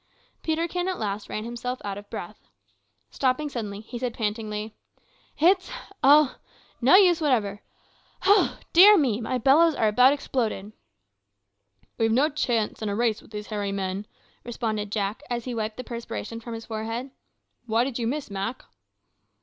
[0.41, 2.47] Peterkin at last ran himself out of breath.
[3.11, 4.73] Stopping suddenly, he said, pantingly
[5.37, 5.69] "It's
[6.03, 6.37] o'
[6.81, 7.61] no use whatever.
[8.23, 8.57] Ho!
[8.73, 10.71] dear me, my bellows are about exploded."
[11.99, 14.07] "We've no chance in a race with these hairy men,"
[14.43, 17.11] responded Jack, as he wiped the perspiration from his forehead.
[17.67, 18.65] "Why did you miss, Mak?"